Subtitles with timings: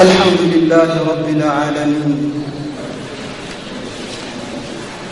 [0.00, 2.44] الحمد لله رب العالمين.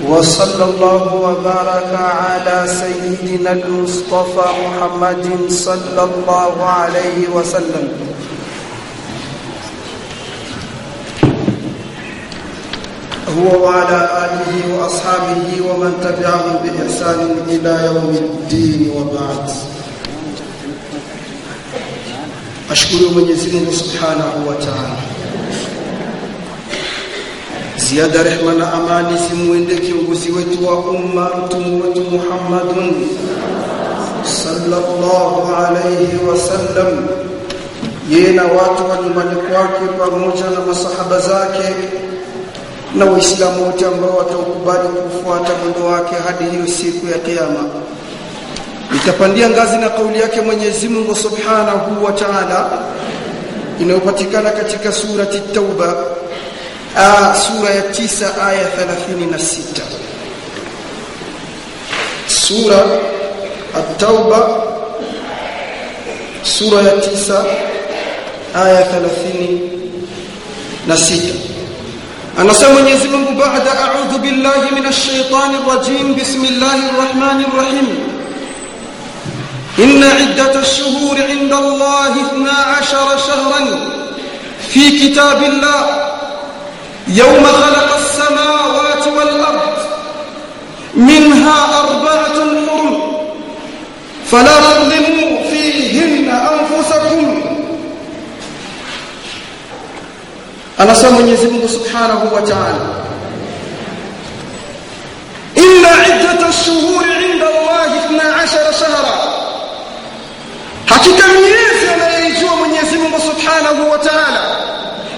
[0.09, 7.89] وصلى الله وبارك على سيدنا المصطفى محمد صلى الله عليه وسلم.
[13.39, 19.51] هو وعلى آله وأصحابه ومن تبعهم بإحسان إلى يوم الدين وبعد.
[22.71, 24.97] Ashukuru Mwenyezi Mungu Subhanahu wa Ta'ala.
[27.77, 33.09] Ziada rehma na amani zimwende kiongozi wetu wa umma mtume wetu Muhammadun
[34.25, 37.07] sallallahu alayhi wasallam,
[38.11, 41.75] yeye na watu wa nyumbani kwake pamoja na masahaba zake
[42.97, 47.65] na Waislamu wote ambao wataukubali kufuata mwendo wake hadi hiyo siku ya Kiyama
[48.97, 52.71] itapandia ngazi na kauli yake Mwenyezi Mungu Subhanahu wa Ta'ala
[53.81, 55.95] inayopatikana katika surati Tauba
[57.47, 59.83] sura ya tisa aya 36
[62.27, 62.79] sura
[63.79, 64.49] at-Tauba
[66.43, 67.45] sura ya tisa
[68.55, 68.81] aya
[70.89, 71.19] 36
[72.39, 77.87] anasema Mwenyezi Mungu baada a'udhu billahi minash shaitani rajim bismillahir rahmanir rahim
[79.81, 83.63] إن عدة الشهور عند الله اثنا عشر شهرا
[84.69, 85.87] في كتاب الله.
[87.09, 89.73] يوم خلق السماوات والأرض
[90.95, 92.37] منها أربعة
[92.69, 93.01] حرم.
[94.31, 97.43] فلا تظلموا فيهن أنفسكم.
[100.81, 102.87] أنا سمى يزمه سبحانه وتعالى.
[105.59, 107.05] إن عدة الشهور
[113.71, 114.41] Subhanahu wa Ta'ala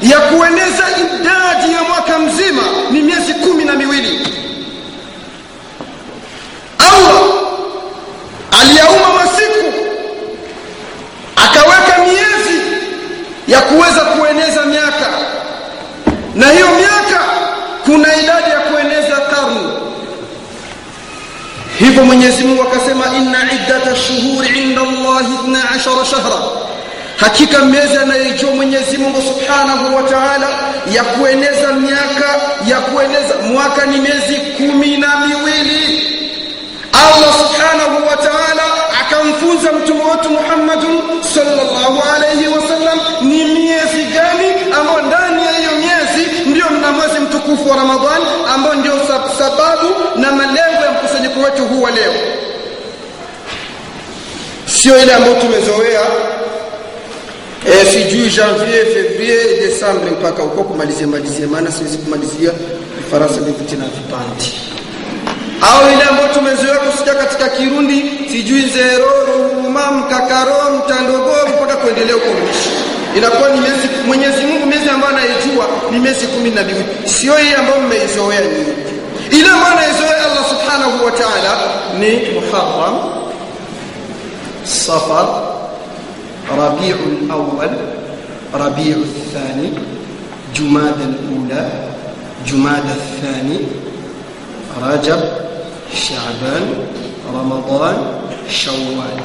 [0.03, 4.20] ya kueneza idadi ya mwaka mzima ni miezi kumi na miwili.
[6.79, 7.23] Allah
[8.61, 9.73] aliyauma masiku
[11.36, 12.61] akaweka miezi
[13.48, 15.08] ya kuweza kueneza miaka,
[16.35, 17.20] na hiyo miaka
[17.85, 19.61] kuna idadi ya kueneza karne.
[21.79, 26.36] Hivyo Mwenyezi Mungu akasema inna iddata shuhuri inda Allah 12 shahra
[27.17, 30.48] hakika mezi anayojua Mwenyezi Mungu Subhanahu wa Ta'ala
[30.92, 36.08] ya kueneza miaka ya kueneza mwaka ni miezi kumi na miwili.
[36.92, 38.62] Allah Subhanahu wa Ta'ala
[39.00, 40.80] akamfunza mtume wetu Muhammad
[41.34, 47.70] sallallahu alayhi wasallam ni miezi gani ambao ndani ya hiyo miezi ndio mna mwezi mtukufu
[47.70, 48.24] wa Ramadhani
[48.55, 48.92] ambao ndio
[49.39, 52.12] sababu na malengo ya mkusanyiko wetu huu wa leo.
[54.67, 56.00] Sio ile ambayo tumezoea
[57.67, 61.46] eh sijui janvier fevrier desembre mpaka uko kumalizia malizia.
[61.46, 62.50] Maana siwezi kumalizia
[63.11, 64.52] Faransa vivuti na vipandi
[65.62, 68.02] au ile ambayo tumezoea kusikia katika Kirundi
[68.33, 69.06] sijui zero
[69.55, 72.70] ruma mkakaro mtandogo mpaka kuendelea huko mwisho
[73.17, 76.84] inakuwa ni miezi Mwenyezi Mungu miezi ambayo anaijua ni miezi kumi na miwili.
[77.05, 78.73] Sio hii ambayo mmeizoea nyinyi
[79.30, 81.52] ile ambayo anaizoea Allah subhanahu wa ta'ala
[81.98, 82.98] ni Muharram
[84.64, 85.29] Safar
[86.51, 87.70] Rabiul Awwal
[88.53, 89.70] Rabiul Thani
[90.55, 91.64] Jumada al-Ula
[92.45, 93.58] Jumada al-Thani
[94.83, 95.20] Rajab
[95.95, 96.67] Sha'ban
[97.35, 97.97] Ramadan
[98.48, 99.19] Shawwal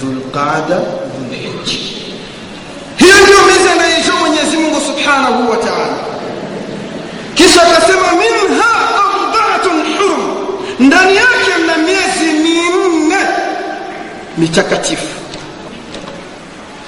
[0.00, 0.78] Dhulqa'da
[1.12, 1.78] Dhulhijja
[2.96, 5.96] hiyo ndio miezi anayoijua Mwenyezi Mungu Subhanahu wa Ta'ala
[7.34, 8.70] kisha akasema minha
[9.04, 10.22] arba'atun hurum
[10.80, 13.16] ndani yake mna miezi minne
[14.38, 15.06] mitakatifu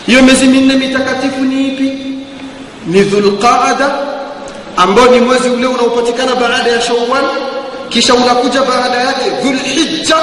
[0.09, 1.99] hiyo miezi minne mitakatifu ni ipi?
[2.87, 3.91] Ni dhulqaada
[4.77, 7.25] ambao ni mwezi ule unaopatikana baada ya shawwal
[7.89, 10.17] kisha unakuja baada yake dhulhijja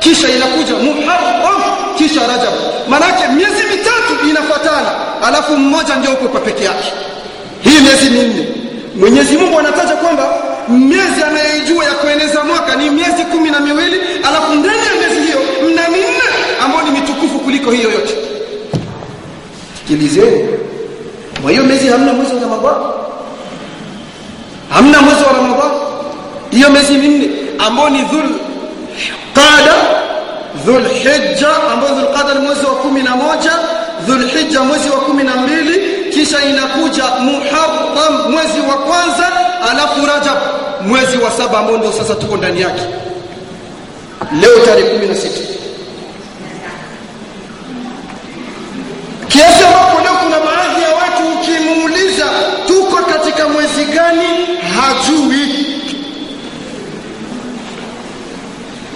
[0.00, 1.62] kisha inakuja muharram
[1.98, 2.54] kisha rajab.
[2.88, 4.90] Manake miezi mitatu inafuatana
[5.26, 6.92] alafu mmoja ndio uko kwa peke yake.
[7.60, 8.46] Hii miezi minne.
[8.96, 10.34] Mwenyezi Mungu anataja kwamba
[10.68, 15.38] miezi anayejua ya kueneza mwaka ni miezi kumi na miwili alafu ndani ya miezi hiyo
[15.64, 16.22] mna minne
[16.64, 18.14] ambayo ni mitukufu kuliko hiyo yote
[19.86, 20.48] sikilizeni
[21.42, 22.84] kwa hiyo miezi hamna mwezi wa Ramadhani.
[24.70, 25.74] Hamna mwezi wa Ramadhani.
[26.50, 27.28] Hiyo miezi minne
[27.58, 28.28] ambayo ni dhul
[29.34, 29.74] qada
[30.66, 33.52] dhul hijja ambayo dhul qada ni mwezi wa kumi na moja
[34.06, 35.80] dhul hijja mwezi wa kumi na mbili
[36.12, 39.28] kisha inakuja muharram mwezi wa kwanza
[39.70, 40.38] alafu rajab
[40.86, 42.82] mwezi wa saba ambao ndio sasa tuko ndani yake.
[44.40, 45.55] Leo tarehe 16
[53.66, 54.26] mwezi gani?
[54.76, 55.66] Hajui.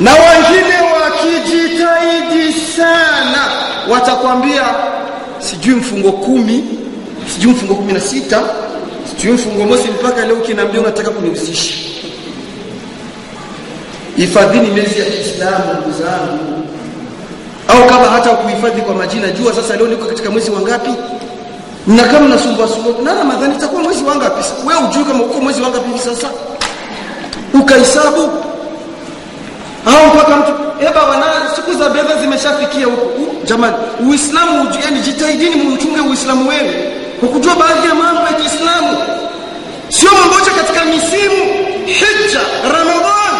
[0.00, 3.44] Na wengine wakijitahidi sana
[3.90, 4.62] watakwambia
[5.38, 6.64] sijui mfungo kumi
[7.34, 8.42] sijui mfungo kumi na sita
[9.10, 11.74] sijui mfungo mosi mpaka leo ukinaambia unataka kunihusisha.
[14.16, 16.66] Hifadhini miezi ya Kiislamu ndugu zangu.
[17.68, 20.90] Au kama hata kuhifadhi kwa majina jua sasa leo niko katika mwezi wangapi
[21.90, 25.98] na kama nasumbua sumbua na ramadhani itakuwa mwezi wangapi wewe ujui kama uko mwezi wangapi
[25.98, 26.28] sasa?
[27.54, 28.30] Ukahesabu.
[29.86, 30.52] Au mpaka mtu
[30.86, 31.26] eba wana
[31.56, 33.10] siku za bedha zimeshafikia huko.
[33.44, 33.74] Jamani
[34.10, 36.72] uislamu yani jitahidini mchunge uislamu wenu
[37.20, 38.96] kwa baadhi ya mambo ya Kiislamu.
[39.88, 41.44] Sio mmoja katika misimu
[41.86, 42.40] hija
[42.72, 43.34] ramadhan.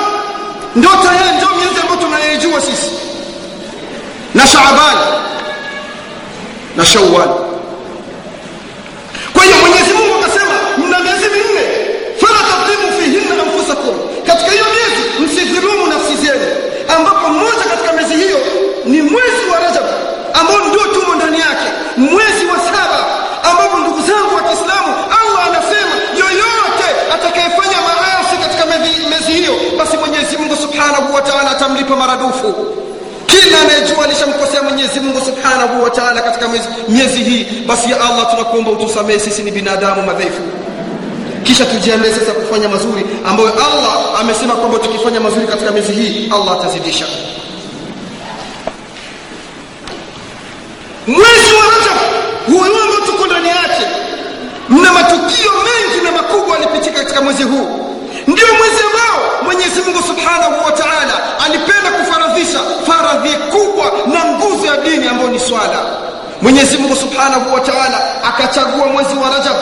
[0.76, 2.91] Ndio tayari ndio miezi ambayo tunayejua sisi.
[4.35, 4.97] Na shaaban
[6.76, 7.50] na shawwal
[9.70, 11.64] Mwenyezi Mungu akasema mna miezi minne
[12.20, 13.94] fala tadhimu fihinna anfusakum.
[14.26, 16.46] Katika hiyo miezi msidhulumu nafsi zenu
[16.96, 18.38] ambapo mmoja katika miezi hiyo
[18.84, 19.84] ni mwezi wa Rajab
[20.34, 22.99] ambao ndio tumo ndani yake mwezi wa saba
[23.50, 24.90] ambapo ndugu zangu wa Kiislamu
[25.20, 28.64] Allah anasema yoyote atakayefanya maasi katika
[29.11, 32.55] miezi hiyo basi Mwenyezi Mungu Subhanahu wa Ta'ala atamlipa maradufu.
[33.26, 38.70] Kila anayejua alishamkosea Mwenyezi Mungu Subhanahu wa Ta'ala katika miezi hii basi ya Allah tunakuomba
[38.70, 40.42] utusamehe sisi ni binadamu madhaifu.
[41.42, 46.52] Kisha tujiandae sasa kufanya mazuri ambayo Allah amesema kwamba tukifanya mazuri katika miezi hii Allah
[46.54, 47.04] atazidisha.
[51.06, 52.00] Mwezi wa Rajab
[52.66, 53.87] ambao tuko ndani yake.
[54.69, 57.69] Mna matukio mengi na makubwa yalipitika katika mwezi huu.
[58.26, 64.76] Ndio mwezi ambao Mwenyezi Mungu Subhanahu wa Ta'ala alipenda kufaradhisha faradhi kubwa na nguzo ya
[64.76, 65.78] dini ambayo ni swala
[66.42, 69.56] Mwenyezi Mungu Subhanahu wa Ta'ala akachagua mwezi wa Rajab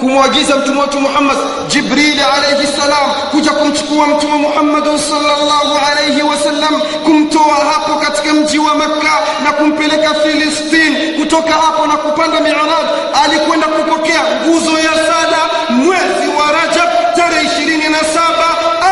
[0.00, 1.36] kumwagiza kum, mtume wetu Muhammad
[1.68, 8.74] Jibril alayhi salam kuja kumchukua mtume Muhammad sallallahu alayhi wasallam kumtoa hapo katika mji wa
[8.74, 9.12] Makka
[9.44, 12.86] na kumpeleka Filistini kutoka hapo na kupanda Mi'raj
[13.24, 15.38] alikwenda kupokea nguzo ya sala
[15.70, 18.20] mwezi wa Rajab tarehe 27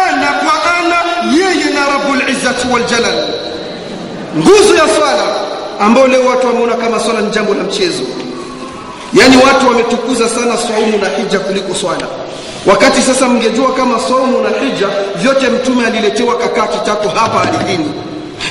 [0.08, 0.96] ana kwa ana
[1.36, 3.24] yeye na Rabbul Izzati wal Jalal.
[4.36, 5.22] Nguzo ya swala
[5.80, 8.02] ambao leo watu wameona kama swala ni jambo la mchezo.
[9.12, 12.06] Yaani watu wametukuza sana saumu na hija kuliko swala.
[12.66, 14.86] Wakati sasa mngejua kama saumu na hija
[15.16, 17.90] vyote mtume aliletewa kakaa kitako hapa ardhini.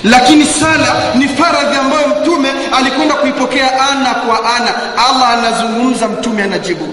[0.03, 4.71] Lakini sala ni faradhi ambayo mtume alikwenda kuipokea ana kwa ana.
[5.09, 6.87] Allah anazungumza mtume anajibu.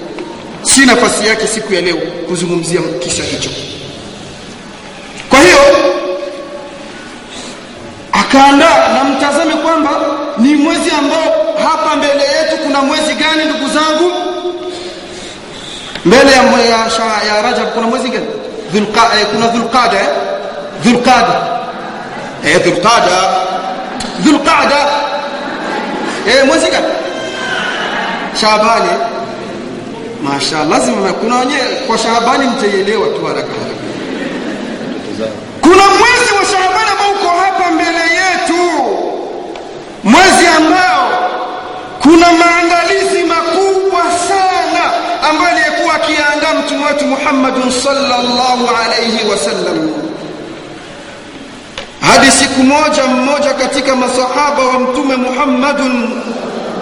[0.63, 1.97] Si nafasi yake siku ya leo
[2.29, 3.51] kuzungumzia kisa hicho.
[5.31, 5.59] Kwa hiyo
[8.13, 9.91] akaandaa na mtazame kwamba
[10.44, 14.12] ni mwezi ambao hapa mbele yetu kuna mwezi gani ndugu zangu?
[16.05, 18.26] Mbele ya, ya, ya rajab kuna mwezi gani?
[18.73, 20.08] Dhulqa, eh, kuna dhulqada eh?
[20.85, 21.37] dhulqada
[22.46, 23.19] eh, dhulqada
[24.20, 24.76] dhulqada
[26.29, 26.87] eh, mwezi gani?
[28.41, 28.91] Shabani
[30.23, 33.85] masha lazima kuna wenye kwa shabani mtaielewa tu haraka haraka.
[35.61, 38.61] Kuna mwezi wa shabani ambao uko hapa mbele yetu
[40.15, 41.09] mwezi ambao
[42.03, 44.85] kuna maandalizi makubwa sana
[45.31, 49.91] ambayo aliyekuwa akiandaa mtume wetu Muhammadun sallallahu alayhi wasallam
[52.01, 56.23] hadi siku moja mmoja katika masahaba wa mtume Muhammadun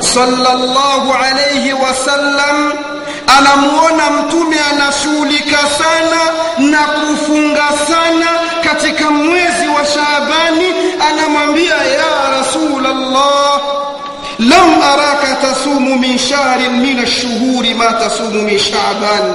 [0.00, 2.72] sallallahu alayhi wasallam
[3.38, 6.20] anamuona mtume anashughulika sana
[6.70, 8.26] na kufunga sana
[8.64, 9.51] katika mwezi
[9.86, 10.74] wa
[11.10, 13.60] anamwambia ya Rasulullah
[14.38, 19.34] lam araka tasumu min shahrin min ash-shuhuri ma tasumu min Shaaban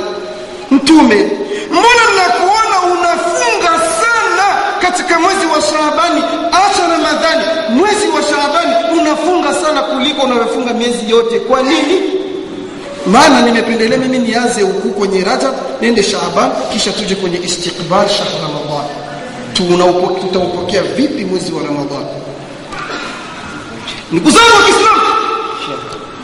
[0.72, 1.32] mtume
[1.72, 4.48] mbona nakuona unafunga sana
[4.82, 11.40] katika mwezi wa Shaabani acha Ramadhani mwezi wa Shaabani unafunga sana kuliko unayofunga miezi yote.
[11.40, 12.02] Kwa nini?
[13.06, 19.07] Maana nimependelea mimi nianze huku kwenye Rajab nende Shaaban kisha tuje kwenye istiqbal shahr Ramadhan
[20.22, 22.06] tutaupokea vipi mwezi wa Ramadhani?
[24.12, 25.02] ndugu zangu wa Kiislamu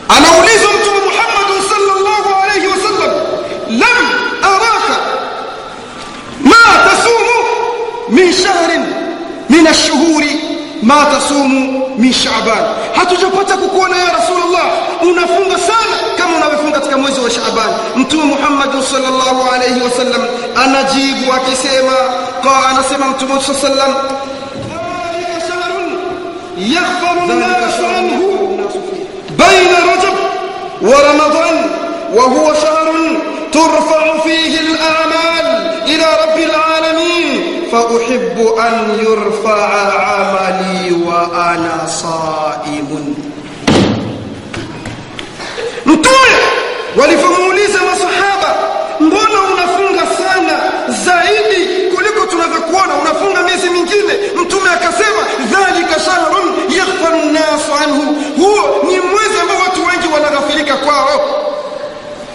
[0.08, 3.10] anaulizwa mtume Muhammad sallallahu alayhi wasallam
[3.70, 4.06] lam
[4.42, 4.96] araka
[6.44, 7.38] ma tasumu
[8.08, 8.84] min shahrin
[9.48, 10.40] min ash-shuhuri
[10.82, 12.64] ma tasumu min Shaaban
[12.96, 14.66] hatujapata kukuona ya Rasulullah
[15.02, 20.22] unafunga sana kama unavyofunga katika mwezi wa Shaaban mtume Muhammad sallallahu alayhi wasallam
[20.56, 21.92] anajibu akisema
[22.48, 23.82] قال سمعت موسى صلى الله
[25.04, 25.98] عليه وسلم
[26.58, 28.20] يغفر الناس عنه
[29.30, 30.16] بين رجب
[30.82, 31.70] ورمضان
[32.14, 32.92] وهو شهر
[33.52, 39.68] ترفع فيه الأعمال إلى رب العالمين فأحب أن يرفع
[40.00, 43.14] عملي وأنا صائم.
[45.86, 46.28] نتوع
[46.96, 47.43] ولفهم
[53.74, 54.12] mingine
[54.42, 56.46] mtume akasema dhalika shahrun
[56.78, 58.02] yaghfalu nnasu anhu.
[58.36, 61.40] Huo ni mwezi ambao watu wengi wanaghafirika kwao.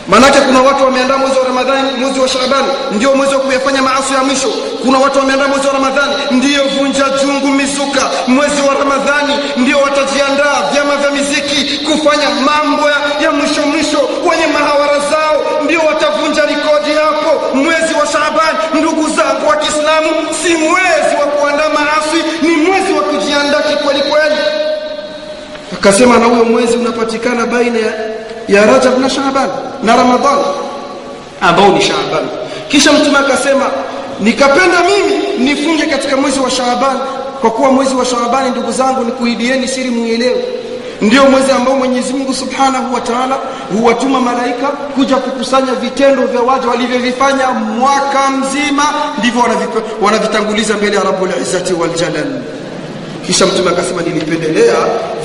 [0.08, 4.14] Manake kuna watu wameandaa mwezi wa ramadhani mwezi wa shaabani ndio mwezi wa kuyafanya maasi
[4.14, 4.48] ya mwisho.
[4.86, 8.02] Kuna watu wameandaa mwezi wa ramadhani ndiyo vunja jungu mizuka.
[8.28, 12.90] Mwezi wa ramadhani ndio watajiandaa vyama vya miziki kufanya mambo
[13.24, 14.00] ya mwisho mwisho
[25.80, 27.80] akasema na huyo mwezi unapatikana baina
[28.48, 29.50] ya, rajab na shaaban
[29.84, 30.40] na ramadhan
[31.42, 32.28] ambao ni shaaban.
[32.68, 33.66] Kisha mtume akasema
[34.20, 36.98] nikapenda mimi nifunge katika mwezi wa shaaban
[37.42, 40.44] kwa kuwa mwezi wa Shaaban ndugu zangu ni kuidieni siri muielewe
[41.02, 43.38] ndio mwezi ambao mwenyezi mungu subhanahu wa taala
[43.80, 48.84] huwatuma malaika kuja kukusanya vitendo vya waja walivyovifanya mwaka mzima.
[49.18, 49.42] Ndivyo
[50.02, 52.26] wanavitanguliza mbele ya rabulizzati waljalal
[53.30, 54.76] kisha mtume akasema nilipendelea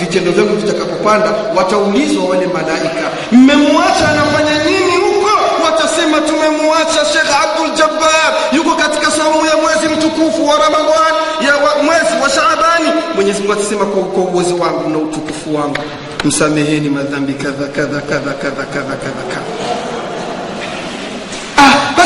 [0.01, 3.07] vitendo vyangu vitakapopanda wataulizwa wale malaika.
[3.33, 5.31] Mmemwacha anafanya nini huko?
[5.65, 12.23] Watasema tumemwacha shekh abdul jabbar yuko katika saumu ya mwezi mtukufu wa Ramadhani, ya mwezi
[12.23, 12.89] wa shaabani.
[13.15, 15.79] Mwenyezi mungu atasema kwa, uwezo wangu na utukufu wangu
[16.25, 19.94] msameheni madhambi kadha kadha kadha kadha kadha kadha kadha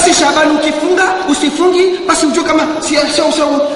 [0.08, 2.62] basi Shabani ukifunga usifungi, basi ujue kama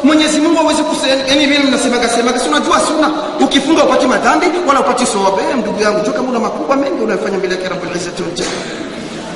[0.05, 0.83] Mwenyezi Mungu hawezi
[1.29, 3.11] yani vile mnasemaga semaga, si unajua suna,
[3.41, 5.03] ukifunga upati madhambi wala upati.
[5.05, 8.23] Eh, ndugu yangu, jua kama una makubwa mengi unayofanya mbele yake Rabbul Izzati.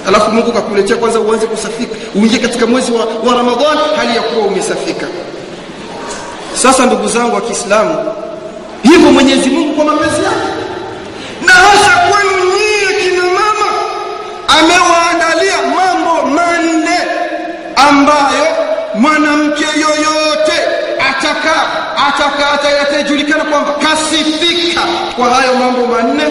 [0.08, 3.00] Alafu Mungu kakuletea kwanza uanze kusafika, uingie katika mwezi wa,
[3.30, 5.06] wa Ramadhani hali ya kuwa umesafika.
[6.62, 8.12] Sasa ndugu zangu wa Kiislamu,
[8.82, 10.46] hivyo Mwenyezi Mungu kwa mapenzi yake
[11.46, 13.66] na hasa kwenu nyie kina mama
[14.88, 15.15] manne
[17.88, 18.46] ambayo
[18.94, 20.58] mwanamke yoyote
[21.10, 21.54] ataka
[22.08, 22.52] ataka
[22.82, 24.80] atayajulikana kwamba kasifika
[25.16, 26.24] kwa hayo mambo manne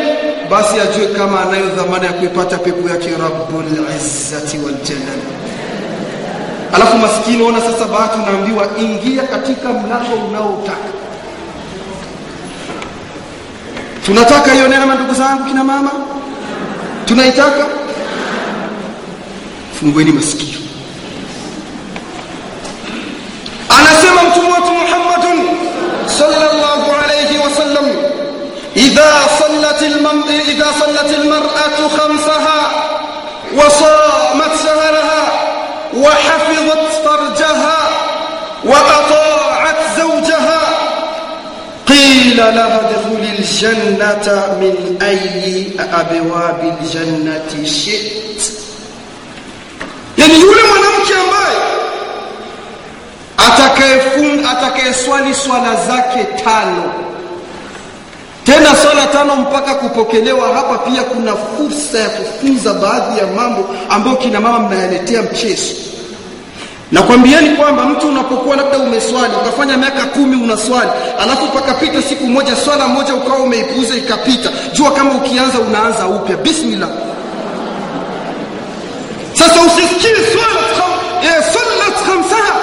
[0.49, 3.65] basi ajue kama anayo dhamana ya kuipata pepo yake rabbul
[3.97, 5.19] izzati wal jalal.
[6.73, 10.89] Alafu maskini ona sasa bahati unaambiwa ingia katika mlango unaotaka.
[14.05, 15.91] Tunataka hiyo neema ndugu zangu kina mama?
[17.05, 17.65] Tunaitaka?
[19.79, 20.59] Fungueni masikio
[28.95, 30.23] إذا صلت, المم...
[30.47, 32.71] إذا صلت المرأة خمسها
[33.53, 35.23] وصامت سهرها
[35.93, 37.77] وحفظت فرجها
[38.65, 40.59] وأطاعت زوجها
[41.87, 48.41] قيل لها ادخل الجنة من أي أبواب الجنة شئت.
[50.17, 51.57] يعني يقول mwanamke ambaye
[54.51, 57.14] atakayeswali swala zake تانو.
[58.45, 60.53] Tena swala tano mpaka kupokelewa.
[60.53, 65.73] Hapa pia kuna fursa ya kufunza baadhi ya mambo ambayo kina mama mnayaletea mchezo.
[66.91, 70.89] Nakwambieni kwamba mtu unapokuwa labda umeswali ukafanya miaka kumi unaswali
[71.21, 74.49] alafu pakapita siku moja swala moja ukawa umeipuuza ikapita.
[74.73, 76.37] Jua kama ukianza unaanza upya.
[76.37, 76.89] Bismillah.
[79.33, 80.61] Sasa usisikie swala
[81.23, 82.53] eh, salat khamsaha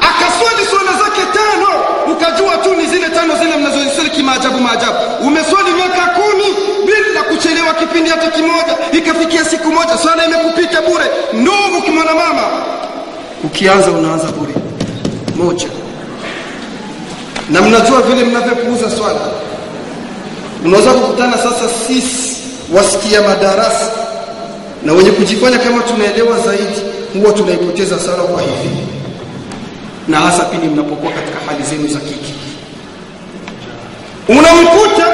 [0.00, 1.68] akaswali swala zake tano
[2.12, 4.98] ukajua tu ni zile tano zile mnazozisali kimaajabu maajabu.
[5.26, 6.44] Umeswali miaka kumi
[6.86, 8.76] bila kuchelewa kipindi hata kimoja.
[8.92, 11.04] Ikafikia siku moja swala imekupita bure.
[11.32, 12.42] Ndugu kimwana mama
[13.44, 14.54] ukianza unaanza bure.
[15.36, 15.66] Moja.
[17.50, 19.20] Na mnajua vile mnavyopuuza swala.
[20.64, 22.36] Unaweza kukutana sasa sisi
[22.74, 23.90] wasikia madarasa
[24.84, 26.80] na wenye kujifanya kama tunaelewa zaidi
[27.18, 28.76] huwa tunaipoteza sala kwa hivi.
[30.08, 32.34] Na hasa pindi mnapokuwa katika hali zenu za kiki
[34.28, 35.06] unamkuta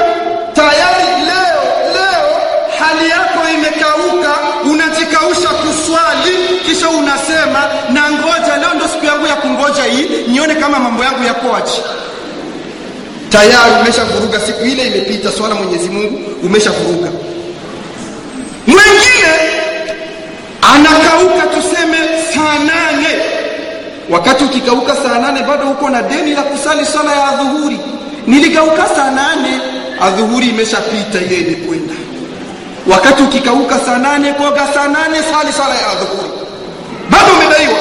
[0.53, 1.61] tayari leo
[1.93, 2.27] leo
[2.79, 4.35] hali yako imekauka
[4.71, 10.79] unajikausha kuswali kisha unasema na ngoja leo ndo siku yangu ya kungoja hii nione kama
[10.79, 11.81] mambo yangu yakoaje
[13.29, 17.09] tayari umeshavuruga siku ile imepita swala mwenyezi mungu umeshavuruga.
[18.67, 19.33] Mwingine
[20.75, 21.97] anakauka tuseme
[22.35, 23.07] saa nane.
[24.09, 27.79] Wakati ukikauka saa nane bado uko na deni la kusali swala ya adhuhuri
[28.27, 29.59] nilikauka saa nane.
[30.01, 31.93] Adhuhuri imeshapita ile imekwenda
[32.87, 36.29] wakati ukikauka saa nane koga saa nane sali sala ya adhuhuri.
[37.09, 37.79] Bado umedaiwa.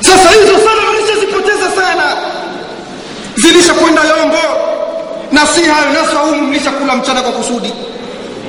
[0.00, 2.16] Sasa hizo sala ulishazipoteza sana.
[3.36, 4.36] Zilishakwenda yombo.
[5.32, 7.72] Na si hayo nasaumu mlishakula mchana kwa kusudi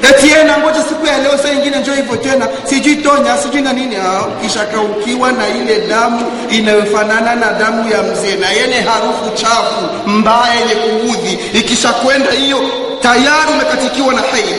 [0.10, 2.48] eti yeye nangoja siku ya leo saa ingine njoo hivyo tena.
[2.63, 3.96] Sijui tonya sijui na nini.
[4.38, 10.75] Ukishakaukiwa na ile damu inayofanana na damu ya mzee na yene harufu chafu mbaya yenye
[10.75, 11.39] kuudhi.
[11.54, 12.60] Ikishakwenda hiyo
[13.01, 14.58] tayari umekatikiwa na haia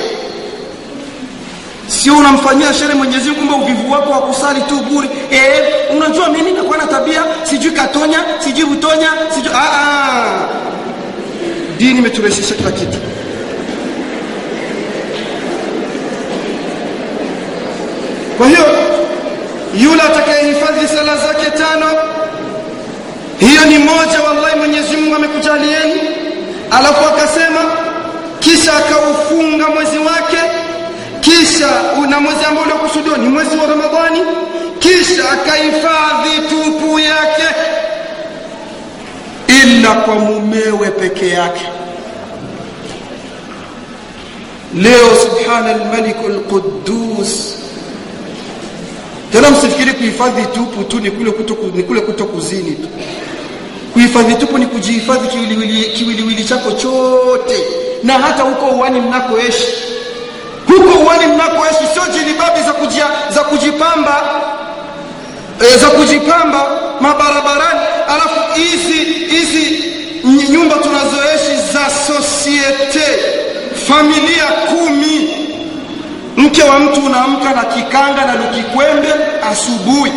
[1.87, 5.09] sio unamfanyia shere mwenyezi kumbe uvivu wako wa kusali tu bure.
[5.31, 5.63] Eh
[5.97, 10.39] unajua mimi nakuwa na tabia sijui katonya sijui utonya sijui Aa,
[11.79, 12.99] dini imeturahisisha kila kitu
[18.39, 18.65] kwa hiyo
[19.79, 21.87] yule atakayehifadhi sala zake tano
[23.39, 26.01] hiyo ni moja wallahi mwenyezi mungu amekujalieni.
[26.71, 27.61] Alafu akasema
[28.41, 30.37] kisha akaufunga mwezi wake
[31.21, 31.69] kisha
[32.11, 34.21] na mwezi ambao uliokusudiwa ni mwezi wa ramadhani
[34.79, 37.45] kisha akahifadhi tupu yake
[39.63, 41.67] ila kwa mumewe peke yake.
[44.75, 47.55] Leo subhana almaliku alquddus
[49.41, 52.89] tena msifikiri kuhifadhi tupu tu ni kule kuto, ni kule kuto kuzini tu.
[53.93, 57.63] Kuhifadhi tupu ni kujihifadhi kiwiliwili, kiwiliwili chako chote.
[58.03, 59.73] Na hata huko uwani mnakoishi
[60.67, 64.23] huko uwani mnakoishi sio jilibabi za, kujia, za kujipamba
[65.75, 66.67] e, za kujipamba
[67.01, 67.81] mabarabarani.
[68.09, 69.85] Alafu hizi hizi
[70.53, 73.07] nyumba tunazoishi za sosiete
[73.89, 75.29] familia kumi
[76.49, 79.09] mke wa mtu unaamka na kikanga na lukikwembe
[79.53, 80.13] asubuhi.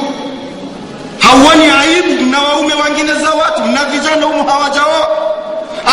[1.20, 5.08] Hauoni aibu na waume wengine za watu na vijana humu hawajaoa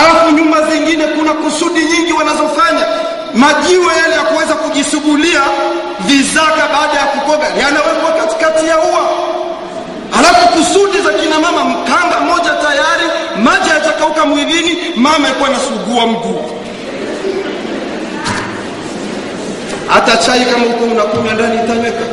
[0.01, 2.85] alafu nyumba zingine kuna kusudi nyingi wanazofanya.
[3.35, 5.41] Majiwe yale ya kuweza kujisugulia
[6.01, 9.09] vizaka baada ya kukoga yanawekwa katikati ya ua.
[10.19, 13.07] Alafu kusudi za kina mama mkanga moja tayari
[13.45, 16.41] maji yatakauka mwilini mama ikuwa nasugua mguu
[19.89, 22.05] hata chai kama uko unakunywa ndani itaweka.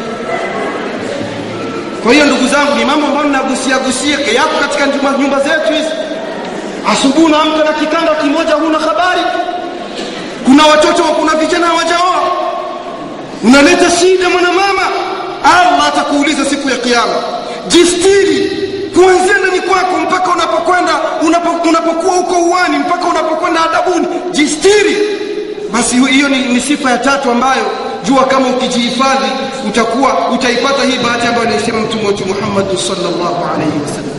[2.03, 4.85] kwa hiyo ndugu zangu ni mambo ambayo ninagusia gusia yako katika
[5.17, 5.89] nyumba, zetu hizi.
[6.91, 9.21] Asubuhi unaamka na kitanda kimoja huna habari.
[10.45, 12.21] Kuna watoto kuna vijana hawajaoa.
[13.43, 14.81] Unaleta shida mwanamama
[15.43, 17.13] allah atakuuliza siku ya kiama
[17.67, 18.51] jistiri
[18.95, 20.91] kuanzia ndani kwako mpaka unapokwenda
[21.27, 24.07] unapo, unapokuwa huko uwani mpaka unapokwenda adabuni.
[24.31, 24.97] Jistiri
[25.75, 27.63] basi hiyo ni, ni sifa ya tatu ambayo
[28.03, 29.31] jua kama ukijihifadhi
[29.67, 34.15] utakuwa utaipata hii bahati ambayo anaisema mtume wetu Muhammad sallallahu alaihi wasallam.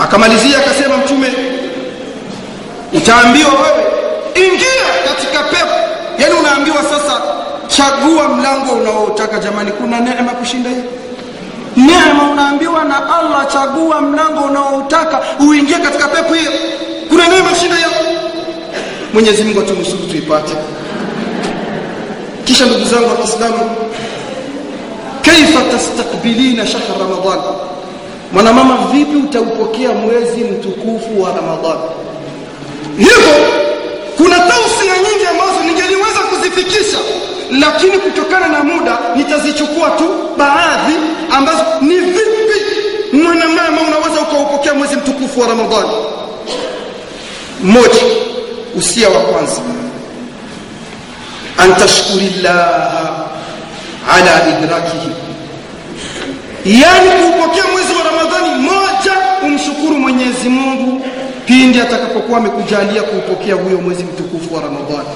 [0.00, 1.32] Akamalizia akasema mtume
[2.92, 3.84] utaambiwa wewe
[4.34, 5.74] ingia katika pepo.
[6.18, 7.20] Yani unaambiwa sasa
[7.68, 9.38] chagua mlango unaotaka.
[9.38, 10.82] Jamani kuna neema kushinda hii?
[11.76, 16.52] Neema unaambiwa na Allah chagua mlango unaotaka uingie katika pepo hiyo.
[17.08, 17.88] Kuna neema kushinda hiyo
[19.14, 20.52] Mwenyezi Mungu atunusuru tuipate.
[22.44, 23.70] Kisha ndugu zangu wa Kiislamu,
[25.22, 27.40] kaifa tastakbilina shahr Ramadan,
[28.32, 31.78] mwanamama, vipi utaupokea mwezi mtukufu wa Ramadhan?
[32.98, 33.34] Hivyo
[34.16, 36.98] kuna tausia nyingi ambazo ningeliweza kuzifikisha,
[37.60, 40.04] lakini kutokana na muda nitazichukua tu
[40.38, 40.94] baadhi
[41.30, 42.58] ambazo ni vipi
[43.12, 45.90] mwanamama unaweza ukaupokea mwezi mtukufu wa Ramadhani.
[47.62, 48.02] Moja,
[48.78, 49.60] usia wa kwanza.
[51.58, 53.24] An tashkurillaha
[54.14, 55.10] ala idrakihi.
[56.64, 59.12] Yani kuupokea mwezi wa ramadhani moja
[59.46, 61.02] umshukuru mwenyezi mungu
[61.46, 65.08] pindi atakapokuwa amekujalia kuupokea huyo mwezi mtukufu wa ramadhani.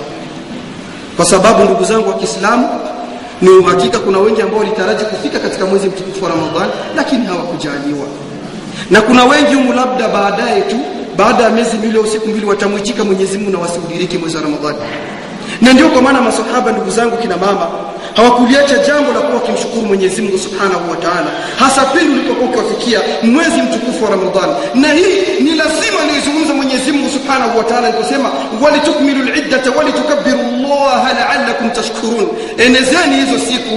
[1.16, 2.68] Kwa sababu ndugu zangu wa kiislamu
[3.42, 8.06] ni uhakika kuna wengi ambao walitaraji kufika katika mwezi mtukufu wa ramadhani lakini hawakujaliwa.
[8.90, 10.76] Na kuna wengi humu labda baadaye tu
[11.16, 14.78] baada ya miezi miwili au siku mbili watamwichika Mwenyezi Mungu na wasiudiriki mwezi wa Ramadhani.
[15.60, 17.66] Na ndio kwa maana masahaba, ndugu zangu, kina mama,
[18.14, 23.62] hawakuliacha jambo la kuwa wakimshukuru Mwenyezi Mungu Subhanahu wa Ta'ala, hasa pindi ulipokuwa ukiwafikia mwezi
[23.62, 24.52] mtukufu wa Ramadhani.
[24.74, 28.30] Na hii ni lazima nizungumze Mwenyezi Mungu Subhanahu wa Ta'ala aliposema,
[28.62, 33.74] walitukmilu al-iddata walitukabbiru Allah la'allakum tashkurun, enezeni hizo siku,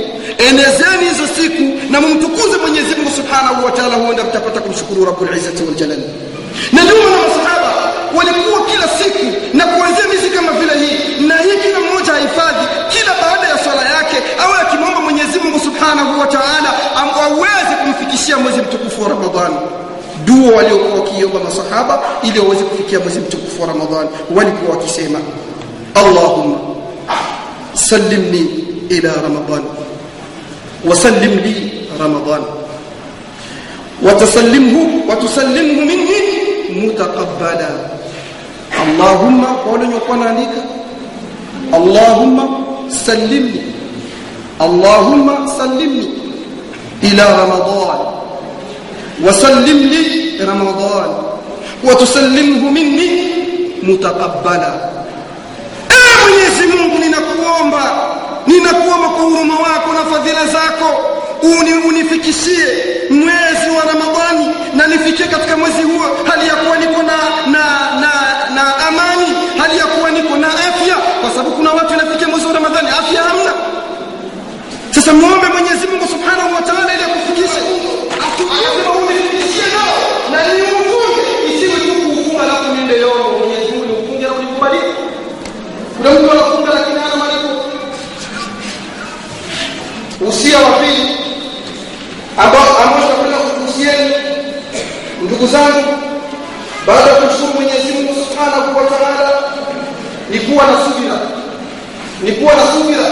[0.49, 5.63] enezeni hizo siku na mumtukuze Mwenyezi Mungu Subhanahu wa Ta'ala, huenda mtapata kumshukuru Rabbul Izzati
[5.63, 5.99] wal Jalal
[6.73, 7.73] na ndio maana masahaba
[8.17, 9.25] walikuwa kila siku
[9.57, 11.25] na kuanzia mizi kama vile hii.
[11.27, 16.19] Na hii kila mmoja ahifadhi kila baada ya swala yake awe akimwomba Mwenyezi Mungu Subhanahu
[16.19, 16.69] wa Ta'ala
[17.25, 19.55] aweze kumfikishia mwezi mtukufu wa Ramadhani
[20.25, 25.19] dua waliokuwa wakiomba masahaba ili waweze kufikia mwezi mtukufu wa Ramadhani walikuwa wakisema
[25.95, 26.57] Allahumma
[27.73, 29.63] sallimni ila Ramadhan
[30.85, 32.41] wasallim li Ramadhan
[34.01, 36.34] watasallimhu watusallimhu minni
[36.74, 37.70] مني متقبلا
[38.82, 40.54] اللهم قولوا نكون عليك
[41.72, 42.44] allahumma
[43.06, 43.62] sallimni
[44.58, 46.08] allahumma sallimni
[47.02, 48.00] ila ramadan
[49.20, 51.10] وسلم لي رمضان
[51.84, 53.10] وتسلمه مني
[53.82, 54.72] متقبلا
[55.90, 57.82] ewe mwenyezi mungu ninakuomba
[58.46, 60.88] ninakuomba kwa huruma wako na fadhila zako
[61.42, 62.66] uni, unifikishie
[63.10, 65.82] mwezi wa ramadhani na nifikie katika mwezi
[75.05, 77.61] sasa muombe mwenyezi mungu subhanahu wa taala ili akufikishe
[90.27, 91.09] usia wa pili.
[92.37, 93.37] Ambao ambao tunapenda
[95.21, 95.83] ndugu zangu
[96.87, 99.31] baada ya kumshukuru mwenyezi mungu subhanahu wa taala
[100.29, 101.19] ni kuwa na subira.
[102.23, 103.05] Ni kuwa na subira.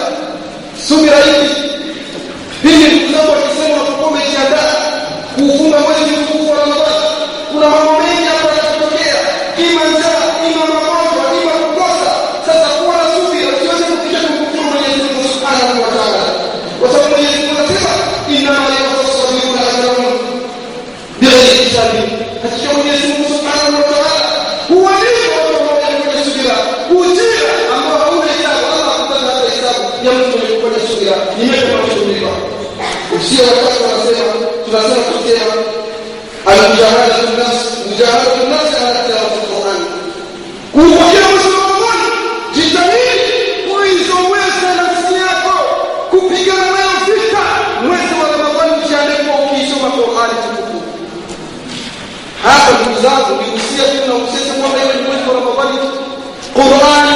[0.88, 1.74] Subira hivi
[2.64, 4.74] pili ndugu zangu wakisema watakuwa umejiandaa
[5.36, 7.08] kuufunga mwezi mtukufu wa ramadhani
[7.52, 9.16] kuna mambo mengi ambayo yatatokea
[9.66, 12.12] ima njaa ima magonjwa ima kukosa
[12.46, 16.22] sasa kuwa na subira usiweze kufikia kumkufuru mwenyezi mungu subhanahu wa taala
[16.80, 17.92] kwa sababu mwenyezi mungu anasema
[18.36, 20.14] innama yatasabiuna ajrahum
[21.20, 22.00] bighairi hisabi
[22.44, 24.28] hakika mwenyezi mungu subhanahu wa taala
[24.70, 26.56] huwalipa watu ambao wamefanya subira
[27.00, 32.34] ujira ambao hauna hisabu allah hakutaka hata hisabu ya mtu mwenye kufanya subira nimekamakushughuliwa
[33.24, 34.34] usio wakati wanasema
[34.66, 35.54] tunasema kusema
[36.52, 37.56] almujahadatu nnas
[37.90, 39.82] mujahadatu nnas ala tilawati lquran
[40.74, 41.50] kuupokea mwezi
[42.56, 43.34] jitahidi
[43.70, 45.54] kuizoweza nafsi yako.
[46.12, 47.44] Kupigana nayo vita
[47.86, 50.80] mwezi wa ramadhani ukiandekwa ukiisoma qurani tukufu.
[52.46, 55.78] Hapa ndugu zangu nikusia tu na usese kwamba iwe mwezi wa ramadhani.
[56.56, 57.13] Qurani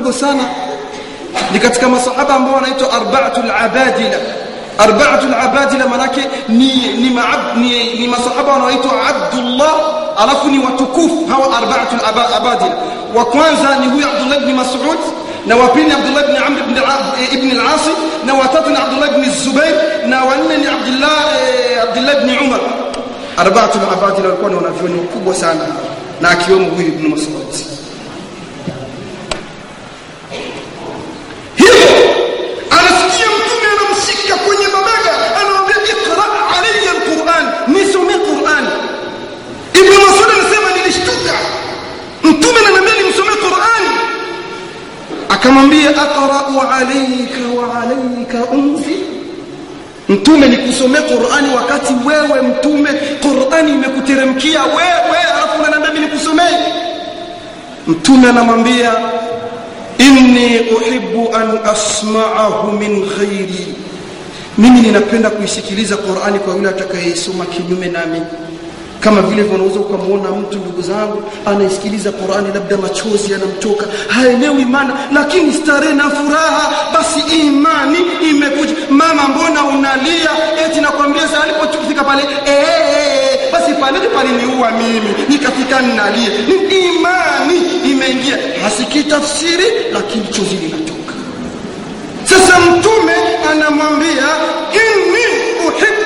[0.00, 0.44] mdogo sana.
[1.52, 4.16] Ni katika masahaba ambao wanaitwa arba'atul abadila.
[4.78, 9.72] Arba'atul abadila manake ni ni, maab, ni, ni masahaba wanaoitwa Abdullah
[10.18, 12.00] alafu ni watukufu hawa arba'atul
[12.36, 12.76] abadila.
[13.14, 14.98] Wa kwanza ni huyu Abdullah ibn Mas'ud
[15.46, 16.76] na wa pili Abdullah ibn Amr ibn
[17.32, 17.84] ibn al-As
[18.26, 19.74] na wa tatu ni Abdullah ibn Zubair
[20.06, 22.60] na wa nne ni Abdullah eh, Abdullah ibn Umar.
[23.36, 25.66] Arba'atul abadila walikuwa ni wanavyoni wakubwa sana
[26.20, 27.80] na akiwemo huyu ibn Mas'ud
[31.56, 31.88] hivyo
[32.70, 36.24] anasikia mtume anamshika kwenye mabega anamwambia ikra
[36.56, 38.64] alayya alquran nisome quran
[39.74, 41.34] ibn masud anasema nilishtuka
[42.24, 43.82] mtume ananiambia nimsome quran
[45.40, 49.00] akamwambia aqra'u alayka wa alayka unzil
[50.08, 52.90] mtume nikusomea qurani wakati wewe mtume
[53.22, 56.56] qurani imekuteremkia wewe alafu unaniambia mimi nikusomee?
[57.86, 58.92] Mtume anamwambia
[59.98, 63.74] inni uhibbu an asma'ahu min ghairi
[64.58, 68.20] mimi ninapenda kuisikiliza qurani kwa yule atakayeisoma kinyume nami
[69.00, 75.52] kama vile unaweza ukamwona mtu ndugu zangu anaisikiliza qurani labda machozi yanamtoka haelewi maana lakini
[75.52, 77.98] starehe na furaha basi imani
[78.30, 78.72] imekuja.
[78.90, 80.30] Mama mbona unalia?
[80.66, 87.56] Eti nakwambia sasa alipofika pale eh basi pale paliniua mimi nikafika ninalia ni imani
[87.90, 88.38] imeingia.
[88.62, 91.14] Hasikii tafsiri lakini chozi linatoka.
[92.24, 93.12] Sasa mtume
[93.50, 94.28] anamwambia
[94.72, 95.26] inni
[95.68, 95.99] uhibbu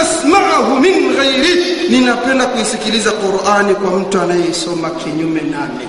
[0.00, 5.88] asma'ahu min ghairi ninapenda kuisikiliza qurani kwa mtu anayeisoma kinyume nami.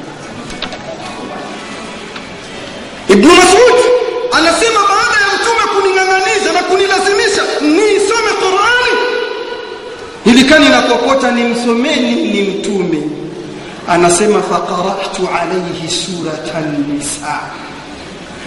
[3.10, 3.78] Ibnu masud
[4.32, 8.94] anasema baada ya mtume kuning'ang'aniza na kunilazimisha niisome qurani
[10.26, 13.04] nilikaa nakokota nimsomeni ni mtume.
[13.88, 17.39] Anasema faqara'tu alayhi suratan nisa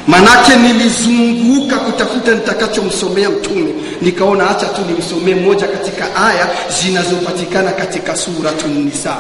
[0.07, 3.75] manake nilizunguka kutafuta nitakachomsomea mtume.
[4.01, 6.49] Nikaona acha tu nimsomee moja katika aya
[6.83, 9.17] zinazopatikana katika suratu nisa.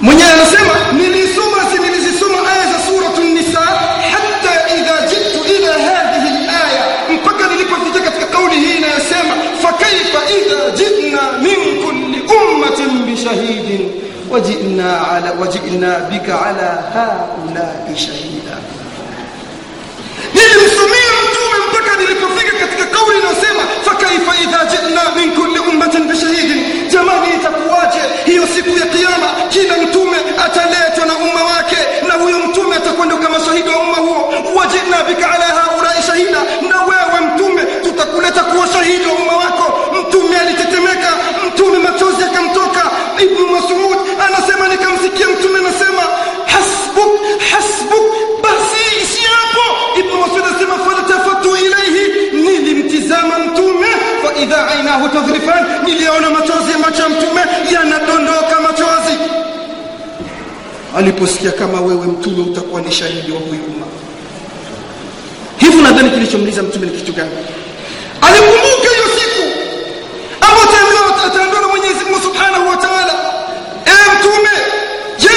[0.00, 1.56] Mwenyewe anasema nilisoma
[1.86, 3.60] nilizisoma aya za suratu nisa
[4.12, 11.20] hata idha jitu ila hadhihi laya mpaka nilipofika katika kauli hii inayosema fakaifa idha jina
[11.42, 13.90] min kulli ummatin bishahidin
[14.30, 18.56] wajina ala wajina bika ala haulai shahida.
[20.34, 27.26] Nilimsomea mtume mpaka nilipofika katika kauli inayosema fakaifa idha jina min kulli ummatin bishahidin jamani
[27.34, 29.26] itakuwaje hiyo siku ya kiyama?
[29.48, 31.76] Kila mtume ataletwa na umma wake
[32.08, 34.34] na huyo mtume atakwenda kama shahidi wa umma huo.
[34.56, 36.38] Wajina bika ala haulai shahida
[36.68, 39.66] na wewe mtume tutakuleta kuwa shahidi wa umma wako.
[40.00, 40.36] Mtume
[61.00, 63.86] aliposikia kama wewe mtume utakuwa ni shahidi wa huyu umma.
[65.58, 67.30] Hivi nadhani kilichomliza mtume ni kitu gani?
[68.22, 69.42] Alikumbuka hiyo siku
[70.40, 70.66] ambayo
[71.26, 73.14] ataambiwa na mwenyezi mungu subhanahu wa taala.
[73.86, 74.50] Ewe mtume
[75.18, 75.36] je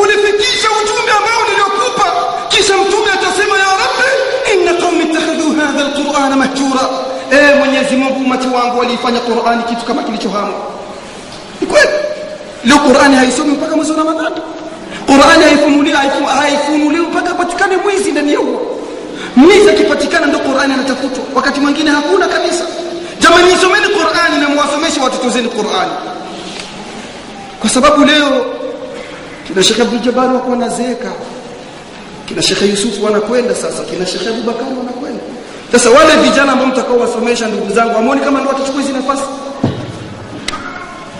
[0.00, 2.06] ulifikisha ujumbe ambao niliokupa?
[2.48, 4.08] Kisha mtume atasema ya rabbi
[4.54, 6.84] inna qaumi ittakhadhu hadha alqurana mahjura.
[7.30, 10.54] Ewe mwenyezi mungu umati wangu walifanya qurani kitu kama kilichohamu
[11.60, 11.88] ni kweli?
[12.64, 14.36] Leo qurani haisomi mpaka mwezi wa ramadhani
[15.14, 15.44] qurani
[16.40, 18.80] haifunuliwi mpaka patikane mwizi ndani ya huo.
[19.36, 21.24] Mwizi akipatikana ndio qurani anatafutwa.
[21.34, 22.64] Wakati mwingine hakuna kabisa.
[23.20, 25.90] Jamani isomeni qurani na muwasomeshe watoto zenu qurani.
[27.60, 28.46] Kwa sababu leo
[29.46, 31.12] kina Sheikh Abdul Jabbar wako wanazeeka.
[32.26, 33.82] Kina Sheikh Yusuf wanakwenda sasa.
[33.90, 35.22] Kina shekhe abubakari wanakwenda.
[35.72, 39.22] Sasa wale vijana ambao mtakao wasomesha ndugu zangu amoni kama ndio watachukua hizo nafasi.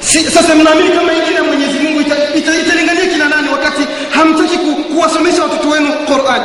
[0.00, 2.73] Si, sasa mnaamini kama ya mwenyezi mungu ita, ita, ita
[3.06, 6.44] kina nani wakati hamtaki ku, kuwasomesha watoto wenu qurani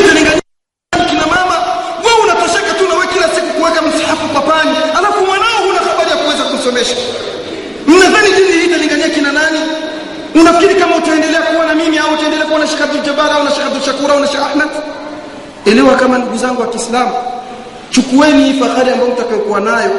[0.00, 0.40] italingania
[1.10, 1.56] kina mama
[2.04, 6.42] wewe unatosheka tu nawe kila siku kuweka msahafu papani alafu mwanao huna habari ya kuweza
[6.44, 6.96] kumsomesha.
[7.86, 9.58] Mnadhani dini hii italingania kina nani?
[10.34, 13.50] Unafikiri kama utaendelea kuwa na mimi au utaendelea kuwa na Sheikh Abdul Jabbar au na
[13.50, 14.68] Sheikh Abdul Shakur au na Sheikh Ahmed
[15.66, 17.12] elewa kama ndugu zangu wa Kiislamu
[17.90, 19.90] chukueni hii fahari ambayo mtakayokuwa nayo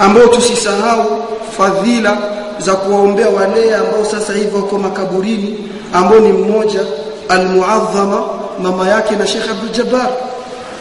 [0.00, 1.22] ambao tusisahau
[1.58, 2.18] fadhila
[2.58, 5.58] za kuwaombea wale ambao sasa hivi wako makaburini
[5.92, 6.80] ambao ni mmoja
[7.28, 8.22] almuadhama
[8.62, 10.08] mama yake na Sheikh Abdul Jabbar.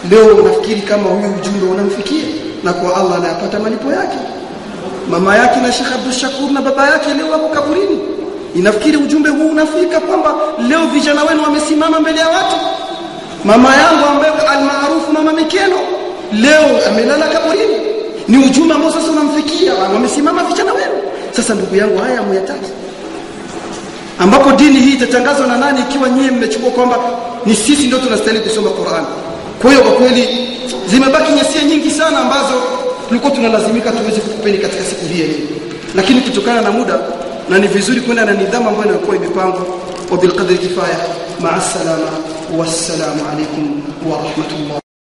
[0.09, 2.23] Leo nafikiri kama huyu ujumbe unamfikia
[2.63, 4.17] na kwa Allah anayapata malipo yake.
[5.09, 7.99] Mama yake na Sheikh Abdul Shakur na baba yake leo wako kaburini.
[8.55, 10.33] Inafikiri ujumbe huu unafika kwamba
[10.69, 12.55] leo vijana wenu wamesimama mbele ya watu.
[13.45, 15.75] Mama yangu ambaye almaarufu mama Mikeno
[16.33, 17.88] leo amelala kaburini
[18.29, 19.73] ni ujumbe ambao sasa unamfikia.
[19.73, 20.93] Wamesimama vijana wenu
[21.31, 22.69] sasa ndugu yangu haya muyataki
[24.19, 26.97] ambapo dini hii itatangazwa na nani ikiwa nyie mmechukua kwamba
[27.45, 29.05] ni sisi ndio tunastahili kusoma Qur'an?
[29.61, 30.27] Kwa hiyo kwa kweli
[30.87, 32.53] zimebaki nyasia nyingi sana ambazo
[33.07, 35.47] tulikuwa tunalazimika tuweze kukupeni katika siku hii hii
[35.95, 36.99] lakini kutokana na muda
[37.49, 39.65] na ni vizuri kwenda na nidhamu ambayo inakuwa imepangwa
[40.11, 40.97] wa bilqadri kifaya
[41.39, 42.09] maa salama
[42.57, 44.79] wassalamu alaikum wa rahmatullah